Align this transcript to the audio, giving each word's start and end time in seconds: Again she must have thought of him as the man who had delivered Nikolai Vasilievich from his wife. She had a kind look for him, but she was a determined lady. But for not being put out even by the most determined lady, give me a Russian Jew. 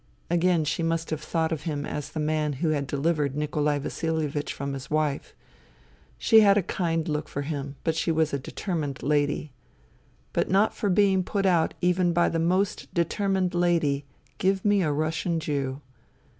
Again 0.31 0.65
she 0.65 0.81
must 0.81 1.11
have 1.11 1.21
thought 1.21 1.51
of 1.51 1.61
him 1.65 1.85
as 1.85 2.09
the 2.09 2.19
man 2.19 2.53
who 2.53 2.69
had 2.69 2.87
delivered 2.87 3.35
Nikolai 3.35 3.77
Vasilievich 3.77 4.51
from 4.51 4.73
his 4.73 4.89
wife. 4.89 5.35
She 6.17 6.39
had 6.39 6.57
a 6.57 6.63
kind 6.63 7.07
look 7.07 7.29
for 7.29 7.43
him, 7.43 7.75
but 7.83 7.93
she 7.93 8.11
was 8.11 8.33
a 8.33 8.39
determined 8.39 9.03
lady. 9.03 9.51
But 10.33 10.47
for 10.73 10.89
not 10.89 10.95
being 10.95 11.23
put 11.23 11.45
out 11.45 11.75
even 11.81 12.13
by 12.13 12.29
the 12.29 12.39
most 12.39 12.91
determined 12.95 13.53
lady, 13.53 14.03
give 14.39 14.65
me 14.65 14.81
a 14.81 14.91
Russian 14.91 15.39
Jew. 15.39 15.81